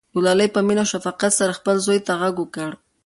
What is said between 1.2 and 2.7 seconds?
سره خپل زوی ته غږ وکړ.